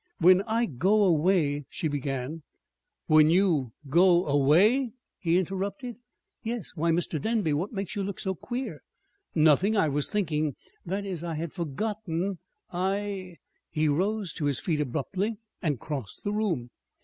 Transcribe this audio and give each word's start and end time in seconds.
"When 0.17 0.41
I 0.47 0.65
go 0.65 1.03
away" 1.03 1.63
she 1.77 1.87
began. 1.87 2.41
"When 3.05 3.29
you 3.29 3.71
go 3.87 4.25
away!" 4.25 4.93
he 5.19 5.37
interrupted. 5.37 5.97
"Yes. 6.41 6.71
Why, 6.73 6.89
Mr. 6.89 7.21
Denby, 7.21 7.53
what 7.53 7.71
makes 7.71 7.95
you 7.95 8.01
look 8.01 8.19
so 8.19 8.33
queer?" 8.33 8.81
"Nothing. 9.35 9.77
I 9.77 9.89
was 9.89 10.09
thinking 10.09 10.55
that 10.87 11.05
is, 11.05 11.23
I 11.23 11.35
had 11.35 11.53
forgotten 11.53 12.39
I" 12.71 13.35
He 13.69 13.87
rose 13.87 14.33
to 14.33 14.45
his 14.45 14.59
feet 14.59 14.81
abruptly, 14.81 15.37
and 15.61 15.79
crossed 15.79 16.23
the 16.23 16.33
room. 16.33 16.71